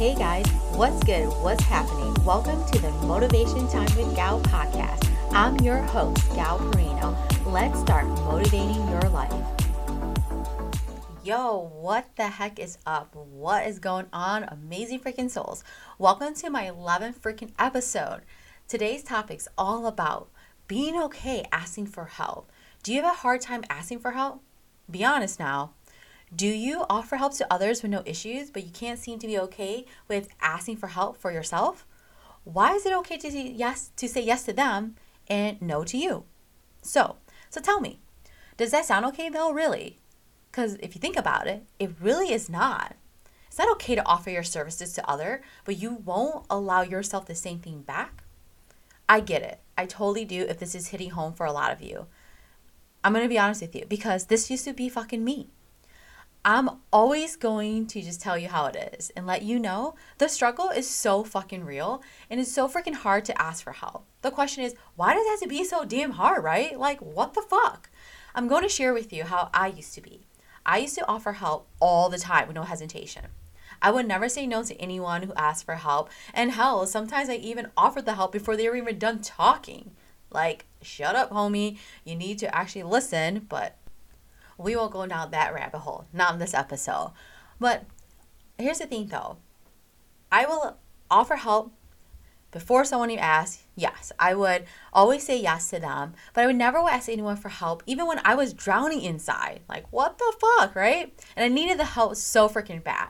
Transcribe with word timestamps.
Hey 0.00 0.14
guys, 0.14 0.46
what's 0.76 1.04
good? 1.04 1.26
What's 1.42 1.62
happening? 1.64 2.14
Welcome 2.24 2.64
to 2.72 2.78
the 2.78 2.90
Motivation 3.04 3.68
Time 3.68 3.94
with 3.98 4.16
Gal 4.16 4.40
podcast. 4.40 5.06
I'm 5.30 5.58
your 5.58 5.76
host, 5.76 6.26
Gal 6.34 6.58
Peraino. 6.58 7.14
Let's 7.44 7.78
start 7.80 8.06
motivating 8.06 8.88
your 8.88 9.02
life. 9.10 9.30
Yo, 11.22 11.70
what 11.82 12.06
the 12.16 12.28
heck 12.28 12.58
is 12.58 12.78
up? 12.86 13.14
What 13.14 13.66
is 13.66 13.78
going 13.78 14.06
on, 14.10 14.44
amazing 14.44 15.00
freaking 15.00 15.30
souls? 15.30 15.62
Welcome 15.98 16.32
to 16.36 16.48
my 16.48 16.64
11th 16.64 17.18
freaking 17.18 17.52
episode. 17.58 18.22
Today's 18.68 19.02
topic's 19.02 19.48
all 19.58 19.86
about 19.86 20.30
being 20.66 20.98
okay 20.98 21.44
asking 21.52 21.88
for 21.88 22.06
help. 22.06 22.50
Do 22.82 22.94
you 22.94 23.02
have 23.02 23.12
a 23.12 23.18
hard 23.18 23.42
time 23.42 23.64
asking 23.68 23.98
for 23.98 24.12
help? 24.12 24.42
Be 24.90 25.04
honest 25.04 25.38
now. 25.38 25.74
Do 26.34 26.46
you 26.46 26.84
offer 26.88 27.16
help 27.16 27.34
to 27.38 27.52
others 27.52 27.82
with 27.82 27.90
no 27.90 28.02
issues, 28.06 28.50
but 28.50 28.64
you 28.64 28.70
can't 28.70 29.00
seem 29.00 29.18
to 29.18 29.26
be 29.26 29.38
okay 29.38 29.84
with 30.06 30.28
asking 30.40 30.76
for 30.76 30.86
help 30.86 31.16
for 31.16 31.32
yourself? 31.32 31.84
Why 32.44 32.74
is 32.74 32.86
it 32.86 32.92
okay 32.98 33.18
to 33.18 33.30
say 33.30 33.48
yes 33.48 33.90
to 33.96 34.08
say 34.08 34.22
yes 34.22 34.44
to 34.44 34.52
them 34.52 34.94
and 35.28 35.60
no 35.60 35.82
to 35.84 35.98
you? 35.98 36.24
So, 36.82 37.16
so 37.50 37.60
tell 37.60 37.80
me, 37.80 37.98
does 38.56 38.70
that 38.70 38.84
sound 38.84 39.04
okay 39.06 39.28
though, 39.28 39.52
really? 39.52 39.98
Because 40.50 40.74
if 40.80 40.94
you 40.94 41.00
think 41.00 41.16
about 41.16 41.48
it, 41.48 41.64
it 41.78 42.00
really 42.00 42.32
is 42.32 42.48
not. 42.48 42.96
It's 43.48 43.58
not 43.58 43.70
okay 43.72 43.96
to 43.96 44.06
offer 44.06 44.30
your 44.30 44.44
services 44.44 44.92
to 44.92 45.10
other, 45.10 45.42
but 45.64 45.78
you 45.78 45.94
won't 45.94 46.46
allow 46.48 46.82
yourself 46.82 47.26
the 47.26 47.34
same 47.34 47.58
thing 47.58 47.82
back. 47.82 48.22
I 49.08 49.18
get 49.18 49.42
it. 49.42 49.60
I 49.76 49.86
totally 49.86 50.24
do 50.24 50.46
if 50.48 50.60
this 50.60 50.76
is 50.76 50.88
hitting 50.88 51.10
home 51.10 51.32
for 51.32 51.46
a 51.46 51.52
lot 51.52 51.72
of 51.72 51.82
you. 51.82 52.06
I'm 53.02 53.12
going 53.12 53.24
to 53.24 53.28
be 53.28 53.38
honest 53.38 53.62
with 53.62 53.74
you 53.74 53.84
because 53.88 54.26
this 54.26 54.50
used 54.50 54.64
to 54.66 54.72
be 54.72 54.88
fucking 54.88 55.24
me. 55.24 55.48
I'm 56.42 56.70
always 56.90 57.36
going 57.36 57.86
to 57.88 58.00
just 58.00 58.22
tell 58.22 58.38
you 58.38 58.48
how 58.48 58.64
it 58.66 58.94
is 58.94 59.10
and 59.14 59.26
let 59.26 59.42
you 59.42 59.58
know 59.58 59.94
the 60.16 60.26
struggle 60.26 60.70
is 60.70 60.88
so 60.88 61.22
fucking 61.22 61.64
real 61.64 62.02
and 62.30 62.40
it's 62.40 62.50
so 62.50 62.66
freaking 62.66 62.94
hard 62.94 63.26
to 63.26 63.40
ask 63.42 63.62
for 63.62 63.72
help. 63.72 64.06
The 64.22 64.30
question 64.30 64.64
is, 64.64 64.74
why 64.96 65.12
does 65.12 65.26
it 65.26 65.30
have 65.30 65.40
to 65.40 65.48
be 65.48 65.64
so 65.64 65.84
damn 65.84 66.12
hard, 66.12 66.42
right? 66.42 66.78
Like, 66.78 67.00
what 67.00 67.34
the 67.34 67.42
fuck? 67.42 67.90
I'm 68.34 68.48
going 68.48 68.62
to 68.62 68.70
share 68.70 68.94
with 68.94 69.12
you 69.12 69.24
how 69.24 69.50
I 69.52 69.66
used 69.66 69.94
to 69.96 70.00
be. 70.00 70.26
I 70.64 70.78
used 70.78 70.94
to 70.94 71.06
offer 71.06 71.32
help 71.32 71.68
all 71.78 72.08
the 72.08 72.18
time 72.18 72.46
with 72.46 72.56
no 72.56 72.62
hesitation. 72.62 73.26
I 73.82 73.90
would 73.90 74.08
never 74.08 74.28
say 74.30 74.46
no 74.46 74.62
to 74.62 74.80
anyone 74.80 75.24
who 75.24 75.34
asked 75.34 75.66
for 75.66 75.74
help. 75.74 76.08
And 76.32 76.52
hell, 76.52 76.86
sometimes 76.86 77.28
I 77.28 77.34
even 77.34 77.70
offered 77.76 78.06
the 78.06 78.14
help 78.14 78.32
before 78.32 78.56
they 78.56 78.66
were 78.66 78.76
even 78.76 78.98
done 78.98 79.20
talking. 79.20 79.90
Like, 80.30 80.64
shut 80.80 81.16
up, 81.16 81.30
homie. 81.30 81.78
You 82.04 82.14
need 82.14 82.38
to 82.38 82.54
actually 82.54 82.84
listen, 82.84 83.46
but 83.48 83.76
we 84.60 84.76
won't 84.76 84.92
go 84.92 85.06
down 85.06 85.30
that 85.30 85.54
rabbit 85.54 85.78
hole, 85.78 86.04
not 86.12 86.34
in 86.34 86.38
this 86.38 86.54
episode. 86.54 87.12
But 87.58 87.84
here's 88.58 88.78
the 88.78 88.86
thing 88.86 89.06
though 89.06 89.38
I 90.30 90.46
will 90.46 90.76
offer 91.10 91.36
help 91.36 91.72
before 92.50 92.84
someone 92.84 93.10
even 93.10 93.22
asks. 93.22 93.64
Yes, 93.76 94.12
I 94.18 94.34
would 94.34 94.64
always 94.92 95.22
say 95.22 95.40
yes 95.40 95.70
to 95.70 95.80
them, 95.80 96.14
but 96.34 96.42
I 96.42 96.46
would 96.46 96.56
never 96.56 96.78
ask 96.78 97.08
anyone 97.08 97.36
for 97.36 97.48
help, 97.48 97.82
even 97.86 98.06
when 98.06 98.20
I 98.24 98.34
was 98.34 98.52
drowning 98.52 99.02
inside. 99.02 99.60
Like, 99.68 99.86
what 99.90 100.18
the 100.18 100.34
fuck, 100.40 100.74
right? 100.74 101.14
And 101.36 101.44
I 101.44 101.48
needed 101.48 101.78
the 101.78 101.84
help 101.84 102.16
so 102.16 102.48
freaking 102.48 102.82
bad. 102.82 103.08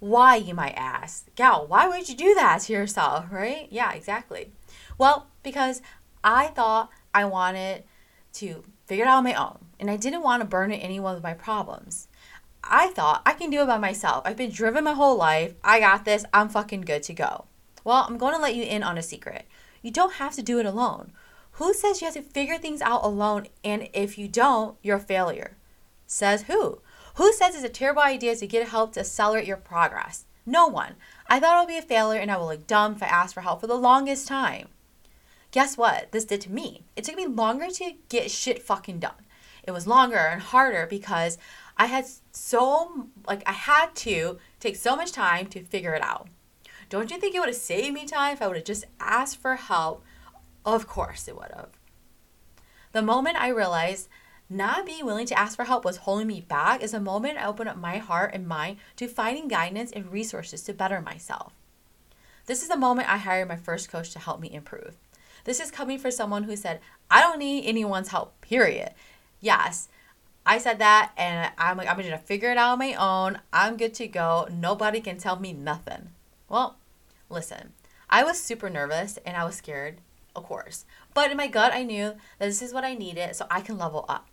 Why, 0.00 0.34
you 0.34 0.52
might 0.52 0.74
ask? 0.76 1.32
Gal, 1.36 1.66
why 1.66 1.86
would 1.86 2.08
you 2.08 2.16
do 2.16 2.34
that 2.34 2.62
to 2.62 2.72
yourself, 2.72 3.26
right? 3.30 3.68
Yeah, 3.70 3.92
exactly. 3.92 4.50
Well, 4.98 5.28
because 5.44 5.80
I 6.24 6.48
thought 6.48 6.90
I 7.14 7.24
wanted 7.24 7.84
to 8.34 8.64
figure 8.86 9.04
it 9.04 9.08
out 9.08 9.18
on 9.18 9.24
my 9.24 9.34
own 9.34 9.58
and 9.82 9.90
I 9.90 9.96
didn't 9.96 10.22
want 10.22 10.40
to 10.40 10.48
burden 10.48 10.78
anyone 10.78 11.14
with 11.14 11.24
my 11.24 11.34
problems. 11.34 12.06
I 12.62 12.90
thought 12.90 13.20
I 13.26 13.32
can 13.32 13.50
do 13.50 13.62
it 13.62 13.66
by 13.66 13.78
myself. 13.78 14.22
I've 14.24 14.36
been 14.36 14.52
driven 14.52 14.84
my 14.84 14.92
whole 14.92 15.16
life. 15.16 15.54
I 15.64 15.80
got 15.80 16.04
this. 16.04 16.24
I'm 16.32 16.48
fucking 16.48 16.82
good 16.82 17.02
to 17.02 17.12
go. 17.12 17.46
Well, 17.82 18.06
I'm 18.08 18.16
going 18.16 18.32
to 18.32 18.40
let 18.40 18.54
you 18.54 18.62
in 18.62 18.84
on 18.84 18.96
a 18.96 19.02
secret. 19.02 19.44
You 19.82 19.90
don't 19.90 20.14
have 20.14 20.34
to 20.36 20.42
do 20.42 20.60
it 20.60 20.66
alone. 20.66 21.10
Who 21.56 21.74
says 21.74 22.00
you 22.00 22.04
have 22.04 22.14
to 22.14 22.22
figure 22.22 22.58
things 22.58 22.80
out 22.80 23.02
alone 23.02 23.48
and 23.64 23.88
if 23.92 24.16
you 24.16 24.28
don't, 24.28 24.76
you're 24.84 24.98
a 24.98 25.00
failure? 25.00 25.56
Says 26.06 26.42
who? 26.42 26.80
Who 27.16 27.32
says 27.32 27.56
it's 27.56 27.64
a 27.64 27.68
terrible 27.68 28.02
idea 28.02 28.36
to 28.36 28.46
get 28.46 28.68
help 28.68 28.92
to 28.92 29.00
accelerate 29.00 29.48
your 29.48 29.56
progress? 29.56 30.26
No 30.46 30.68
one. 30.68 30.94
I 31.26 31.40
thought 31.40 31.56
I 31.56 31.60
would 31.60 31.68
be 31.68 31.76
a 31.76 31.82
failure 31.82 32.20
and 32.20 32.30
I 32.30 32.36
would 32.36 32.46
look 32.46 32.68
dumb 32.68 32.92
if 32.92 33.02
I 33.02 33.06
asked 33.06 33.34
for 33.34 33.40
help 33.40 33.60
for 33.60 33.66
the 33.66 33.74
longest 33.74 34.28
time. 34.28 34.68
Guess 35.50 35.76
what? 35.76 36.12
This 36.12 36.24
did 36.24 36.40
to 36.42 36.52
me. 36.52 36.84
It 36.94 37.02
took 37.02 37.16
me 37.16 37.26
longer 37.26 37.66
to 37.68 37.94
get 38.08 38.30
shit 38.30 38.62
fucking 38.62 39.00
done 39.00 39.14
it 39.62 39.70
was 39.70 39.86
longer 39.86 40.16
and 40.16 40.40
harder 40.40 40.86
because 40.88 41.38
I 41.76 41.86
had 41.86 42.06
so 42.32 43.08
like 43.26 43.42
I 43.46 43.52
had 43.52 43.94
to 43.96 44.38
take 44.60 44.76
so 44.76 44.96
much 44.96 45.12
time 45.12 45.46
to 45.48 45.62
figure 45.62 45.94
it 45.94 46.02
out. 46.02 46.28
Don't 46.88 47.10
you 47.10 47.18
think 47.18 47.34
it 47.34 47.38
would 47.38 47.48
have 47.48 47.56
saved 47.56 47.94
me 47.94 48.06
time 48.06 48.34
if 48.34 48.42
I 48.42 48.46
would 48.46 48.56
have 48.56 48.64
just 48.64 48.84
asked 49.00 49.40
for 49.40 49.56
help? 49.56 50.04
Of 50.64 50.86
course 50.86 51.26
it 51.26 51.36
would 51.36 51.50
have. 51.54 51.70
The 52.92 53.02
moment 53.02 53.40
I 53.40 53.48
realized 53.48 54.08
not 54.50 54.84
being 54.84 55.06
willing 55.06 55.26
to 55.26 55.38
ask 55.38 55.56
for 55.56 55.64
help 55.64 55.84
was 55.84 55.98
holding 55.98 56.26
me 56.26 56.42
back 56.42 56.82
is 56.82 56.90
the 56.90 57.00
moment 57.00 57.38
I 57.38 57.46
opened 57.46 57.70
up 57.70 57.78
my 57.78 57.96
heart 57.96 58.32
and 58.34 58.46
mind 58.46 58.76
to 58.96 59.08
finding 59.08 59.48
guidance 59.48 59.92
and 59.92 60.12
resources 60.12 60.62
to 60.64 60.74
better 60.74 61.00
myself. 61.00 61.54
This 62.44 62.62
is 62.62 62.68
the 62.68 62.76
moment 62.76 63.08
I 63.08 63.16
hired 63.16 63.48
my 63.48 63.56
first 63.56 63.90
coach 63.90 64.10
to 64.10 64.18
help 64.18 64.40
me 64.40 64.52
improve. 64.52 64.98
This 65.44 65.58
is 65.58 65.70
coming 65.70 65.98
from 65.98 66.10
someone 66.10 66.44
who 66.44 66.56
said, 66.56 66.80
I 67.10 67.20
don't 67.20 67.38
need 67.38 67.66
anyone's 67.66 68.08
help, 68.08 68.38
period 68.42 68.92
yes, 69.42 69.88
I 70.46 70.56
said 70.56 70.78
that 70.78 71.12
and 71.18 71.52
I'm 71.58 71.76
like, 71.76 71.88
I'm 71.88 71.96
gonna 71.96 72.16
figure 72.16 72.50
it 72.50 72.56
out 72.56 72.72
on 72.72 72.78
my 72.78 72.94
own. 72.94 73.38
I'm 73.52 73.76
good 73.76 73.92
to 73.94 74.08
go. 74.08 74.48
Nobody 74.50 75.00
can 75.00 75.18
tell 75.18 75.38
me 75.38 75.52
nothing. 75.52 76.08
Well, 76.48 76.76
listen, 77.28 77.74
I 78.08 78.24
was 78.24 78.40
super 78.40 78.70
nervous 78.70 79.18
and 79.26 79.36
I 79.36 79.44
was 79.44 79.56
scared, 79.56 79.98
of 80.34 80.44
course. 80.44 80.86
But 81.12 81.30
in 81.30 81.36
my 81.36 81.48
gut, 81.48 81.74
I 81.74 81.82
knew 81.82 82.14
that 82.38 82.46
this 82.46 82.62
is 82.62 82.72
what 82.72 82.84
I 82.84 82.94
needed 82.94 83.36
so 83.36 83.46
I 83.50 83.60
can 83.60 83.76
level 83.76 84.06
up. 84.08 84.28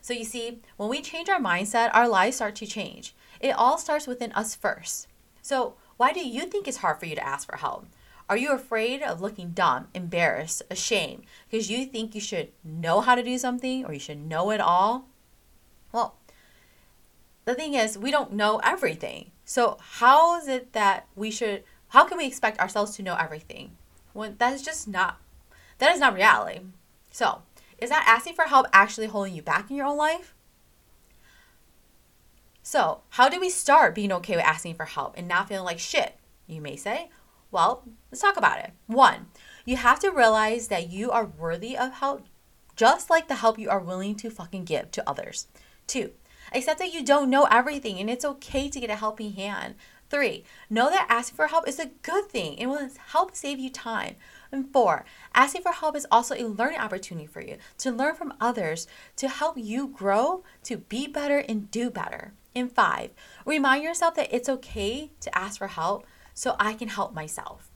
So 0.00 0.14
you 0.14 0.24
see, 0.24 0.60
when 0.76 0.88
we 0.88 1.02
change 1.02 1.28
our 1.28 1.40
mindset, 1.40 1.90
our 1.92 2.08
lives 2.08 2.36
start 2.36 2.54
to 2.56 2.66
change. 2.66 3.14
It 3.40 3.50
all 3.50 3.76
starts 3.76 4.06
within 4.06 4.32
us 4.32 4.54
first. 4.54 5.08
So, 5.42 5.74
why 5.96 6.12
do 6.12 6.26
you 6.26 6.42
think 6.42 6.66
it's 6.66 6.78
hard 6.78 6.98
for 6.98 7.06
you 7.06 7.14
to 7.14 7.26
ask 7.26 7.48
for 7.48 7.56
help? 7.56 7.86
Are 8.28 8.36
you 8.36 8.52
afraid 8.52 9.02
of 9.02 9.20
looking 9.20 9.50
dumb, 9.50 9.86
embarrassed, 9.94 10.62
ashamed 10.70 11.24
because 11.48 11.70
you 11.70 11.86
think 11.86 12.14
you 12.14 12.20
should 12.20 12.50
know 12.64 13.00
how 13.00 13.14
to 13.14 13.22
do 13.22 13.38
something 13.38 13.84
or 13.84 13.92
you 13.92 14.00
should 14.00 14.18
know 14.18 14.50
it 14.50 14.60
all? 14.60 15.06
Well, 15.92 16.16
the 17.44 17.54
thing 17.54 17.74
is, 17.74 17.96
we 17.96 18.10
don't 18.10 18.32
know 18.32 18.60
everything. 18.64 19.30
So, 19.44 19.78
how 19.80 20.38
is 20.40 20.48
it 20.48 20.72
that 20.72 21.06
we 21.14 21.30
should, 21.30 21.62
how 21.88 22.04
can 22.04 22.18
we 22.18 22.26
expect 22.26 22.58
ourselves 22.58 22.96
to 22.96 23.02
know 23.02 23.14
everything 23.14 23.76
when 24.12 24.36
that 24.38 24.52
is 24.52 24.62
just 24.62 24.88
not, 24.88 25.20
that 25.78 25.94
is 25.94 26.00
not 26.00 26.14
reality? 26.14 26.60
So, 27.12 27.42
is 27.78 27.90
that 27.90 28.04
asking 28.08 28.34
for 28.34 28.46
help 28.46 28.66
actually 28.72 29.06
holding 29.06 29.34
you 29.34 29.42
back 29.42 29.70
in 29.70 29.76
your 29.76 29.86
own 29.86 29.96
life? 29.96 30.34
So, 32.64 33.02
how 33.10 33.28
do 33.28 33.38
we 33.38 33.48
start 33.48 33.94
being 33.94 34.10
okay 34.10 34.34
with 34.34 34.44
asking 34.44 34.74
for 34.74 34.86
help 34.86 35.14
and 35.16 35.28
not 35.28 35.48
feeling 35.48 35.64
like 35.64 35.78
shit? 35.78 36.16
You 36.48 36.60
may 36.60 36.74
say, 36.74 37.10
well, 37.50 37.84
let's 38.10 38.22
talk 38.22 38.36
about 38.36 38.58
it. 38.58 38.72
One, 38.86 39.26
you 39.64 39.76
have 39.76 40.00
to 40.00 40.10
realize 40.10 40.68
that 40.68 40.90
you 40.90 41.10
are 41.10 41.26
worthy 41.26 41.76
of 41.76 41.92
help 41.92 42.26
just 42.76 43.08
like 43.08 43.26
the 43.26 43.36
help 43.36 43.58
you 43.58 43.70
are 43.70 43.80
willing 43.80 44.14
to 44.16 44.30
fucking 44.30 44.64
give 44.64 44.90
to 44.92 45.08
others. 45.08 45.48
Two, 45.86 46.12
accept 46.54 46.78
that 46.78 46.92
you 46.92 47.02
don't 47.02 47.30
know 47.30 47.44
everything 47.50 47.98
and 47.98 48.10
it's 48.10 48.24
okay 48.24 48.68
to 48.68 48.80
get 48.80 48.90
a 48.90 48.96
helping 48.96 49.32
hand. 49.32 49.74
Three, 50.08 50.44
know 50.70 50.88
that 50.90 51.06
asking 51.08 51.36
for 51.36 51.48
help 51.48 51.66
is 51.66 51.80
a 51.80 51.90
good 52.02 52.26
thing 52.26 52.58
and 52.60 52.70
will 52.70 52.88
help 53.08 53.34
save 53.34 53.58
you 53.58 53.70
time. 53.70 54.14
And 54.52 54.72
four, 54.72 55.04
asking 55.34 55.62
for 55.62 55.72
help 55.72 55.96
is 55.96 56.06
also 56.12 56.36
a 56.36 56.46
learning 56.46 56.78
opportunity 56.78 57.26
for 57.26 57.40
you 57.40 57.56
to 57.78 57.90
learn 57.90 58.14
from 58.14 58.34
others 58.40 58.86
to 59.16 59.28
help 59.28 59.56
you 59.58 59.88
grow, 59.88 60.44
to 60.64 60.76
be 60.76 61.08
better, 61.08 61.38
and 61.38 61.70
do 61.70 61.90
better. 61.90 62.34
And 62.54 62.70
five, 62.70 63.10
remind 63.44 63.82
yourself 63.82 64.14
that 64.14 64.32
it's 64.32 64.48
okay 64.48 65.10
to 65.20 65.36
ask 65.36 65.58
for 65.58 65.66
help 65.66 66.06
so 66.36 66.54
I 66.60 66.74
can 66.74 66.88
help 66.88 67.14
myself. 67.14 67.70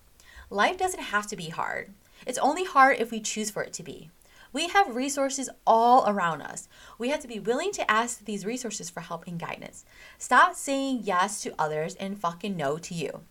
Life 0.51 0.77
doesn't 0.77 1.03
have 1.03 1.27
to 1.29 1.37
be 1.37 1.49
hard. 1.49 1.95
It's 2.27 2.39
only 2.39 2.65
hard 2.65 2.99
if 2.99 3.11
we 3.11 3.21
choose 3.21 3.51
for 3.51 3.63
it 3.63 3.73
to 3.73 3.83
be. 3.83 4.11
We 4.53 4.69
have 4.69 4.95
resources 4.95 5.49
all 5.67 6.05
around 6.07 6.43
us. 6.43 6.69
We 6.99 7.09
have 7.09 7.21
to 7.21 7.29
be 7.29 7.41
willing 7.41 7.73
to 7.73 7.91
ask 7.91 8.25
these 8.25 8.45
resources 8.45 8.91
for 8.91 9.01
help 9.01 9.27
and 9.27 9.41
guidance. 9.41 9.85
Stop 10.19 10.55
saying 10.55 11.01
yes 11.05 11.41
to 11.43 11.55
others 11.59 11.95
and 11.95 12.19
fucking 12.19 12.57
no 12.57 12.77
to 12.79 12.95
you. 12.95 13.23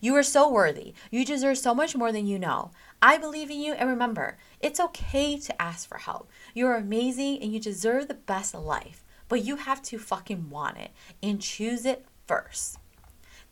You 0.00 0.14
are 0.16 0.22
so 0.22 0.50
worthy. 0.50 0.94
You 1.10 1.24
deserve 1.24 1.58
so 1.58 1.74
much 1.74 1.96
more 1.96 2.12
than 2.12 2.26
you 2.26 2.38
know. 2.38 2.70
I 3.02 3.18
believe 3.18 3.50
in 3.50 3.58
you, 3.60 3.72
and 3.72 3.88
remember, 3.88 4.36
it's 4.60 4.78
okay 4.78 5.38
to 5.38 5.62
ask 5.62 5.88
for 5.88 5.98
help. 5.98 6.30
You're 6.54 6.76
amazing 6.76 7.42
and 7.42 7.52
you 7.52 7.58
deserve 7.58 8.06
the 8.06 8.14
best 8.14 8.54
life, 8.54 9.02
but 9.28 9.44
you 9.44 9.56
have 9.56 9.82
to 9.84 9.98
fucking 9.98 10.50
want 10.50 10.78
it 10.78 10.90
and 11.22 11.40
choose 11.40 11.86
it 11.86 12.04
first. 12.26 12.78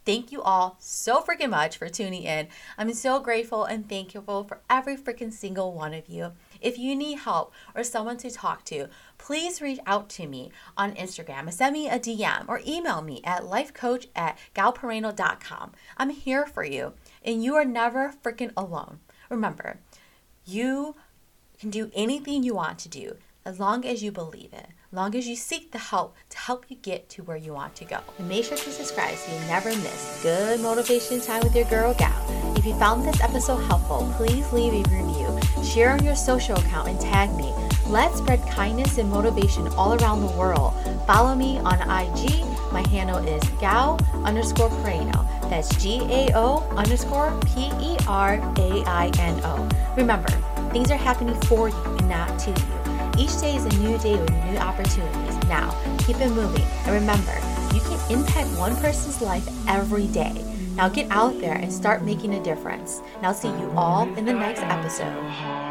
Thank 0.04 0.32
you 0.32 0.42
all 0.42 0.76
so 0.80 1.22
freaking 1.22 1.48
much 1.48 1.78
for 1.78 1.88
tuning 1.88 2.24
in. 2.24 2.48
I'm 2.76 2.92
so 2.92 3.20
grateful 3.20 3.64
and 3.64 3.88
thankful 3.88 4.44
for 4.44 4.60
every 4.68 4.98
freaking 4.98 5.32
single 5.32 5.72
one 5.72 5.94
of 5.94 6.10
you. 6.10 6.32
If 6.60 6.78
you 6.78 6.94
need 6.94 7.20
help 7.20 7.54
or 7.74 7.82
someone 7.84 8.18
to 8.18 8.30
talk 8.30 8.64
to, 8.66 8.88
please 9.16 9.62
reach 9.62 9.78
out 9.86 10.10
to 10.10 10.26
me 10.26 10.50
on 10.76 10.94
Instagram, 10.94 11.50
send 11.50 11.72
me 11.72 11.88
a 11.88 11.98
DM, 11.98 12.44
or 12.48 12.60
email 12.66 13.00
me 13.00 13.22
at 13.24 13.44
lifecoach 13.44 14.08
at. 14.14 14.36
I'm 15.96 16.10
here 16.10 16.46
for 16.46 16.64
you, 16.64 16.92
and 17.24 17.42
you 17.42 17.54
are 17.54 17.64
never 17.64 18.12
freaking 18.22 18.52
alone. 18.58 19.00
Remember, 19.30 19.78
you 20.44 20.96
can 21.58 21.70
do 21.70 21.90
anything 21.94 22.42
you 22.42 22.54
want 22.54 22.78
to 22.80 22.90
do 22.90 23.16
as 23.44 23.60
long 23.60 23.84
as 23.84 24.02
you 24.02 24.10
believe 24.10 24.52
it, 24.54 24.66
long 24.90 25.14
as 25.14 25.28
you 25.28 25.36
seek 25.36 25.70
the 25.70 25.78
help 25.78 26.16
to 26.30 26.38
help 26.38 26.64
you 26.68 26.76
get 26.76 27.08
to 27.10 27.22
where 27.22 27.36
you 27.36 27.52
want 27.52 27.74
to 27.76 27.84
go. 27.84 27.98
And 28.18 28.28
make 28.28 28.44
sure 28.46 28.56
to 28.56 28.70
subscribe 28.70 29.16
so 29.16 29.32
you 29.32 29.38
never 29.46 29.68
miss 29.68 30.20
good 30.22 30.60
motivation 30.60 31.20
time 31.20 31.42
with 31.42 31.54
your 31.54 31.66
girl 31.66 31.92
gal. 31.94 32.54
If 32.56 32.64
you 32.64 32.74
found 32.78 33.04
this 33.04 33.20
episode 33.20 33.58
helpful, 33.64 34.10
please 34.16 34.50
leave 34.52 34.72
a 34.72 34.88
review, 34.88 35.38
share 35.62 35.90
on 35.90 36.02
your 36.02 36.16
social 36.16 36.56
account, 36.56 36.88
and 36.88 36.98
tag 37.00 37.34
me. 37.36 37.52
Let's 37.86 38.18
spread 38.18 38.40
kindness 38.48 38.96
and 38.96 39.10
motivation 39.10 39.68
all 39.68 39.92
around 40.00 40.22
the 40.22 40.32
world. 40.38 40.72
Follow 41.06 41.34
me 41.34 41.58
on 41.58 41.82
IG. 41.82 42.44
My 42.72 42.86
handle 42.88 43.18
is 43.18 43.46
Gal 43.60 44.00
underscore 44.24 44.70
Peraino. 44.70 45.50
That's 45.50 45.68
G 45.76 46.00
A 46.00 46.30
O 46.34 46.60
underscore 46.76 47.38
P 47.46 47.70
E 47.78 47.96
R 48.08 48.34
A 48.56 48.84
I 48.86 49.12
N 49.18 49.38
O. 49.44 49.68
Remember, 49.96 50.30
things 50.72 50.90
are 50.90 50.96
happening 50.96 51.38
for 51.42 51.68
you 51.68 51.84
and 51.84 52.08
not 52.08 52.38
to 52.40 52.50
you. 52.50 52.83
Each 53.16 53.38
day 53.40 53.54
is 53.54 53.64
a 53.64 53.78
new 53.78 53.96
day 53.98 54.18
with 54.18 54.30
new 54.46 54.58
opportunities. 54.58 55.36
Now, 55.48 55.70
keep 55.98 56.16
it 56.20 56.30
moving. 56.30 56.66
And 56.84 56.92
remember, 56.92 57.34
you 57.72 57.80
can 57.80 58.10
impact 58.10 58.48
one 58.58 58.74
person's 58.76 59.22
life 59.22 59.48
every 59.68 60.08
day. 60.08 60.32
Now 60.74 60.88
get 60.88 61.08
out 61.10 61.38
there 61.40 61.54
and 61.54 61.72
start 61.72 62.02
making 62.02 62.34
a 62.34 62.42
difference. 62.42 63.00
And 63.16 63.26
I'll 63.26 63.34
see 63.34 63.48
you 63.48 63.72
all 63.76 64.12
in 64.16 64.24
the 64.24 64.32
next 64.32 64.62
episode. 64.62 65.63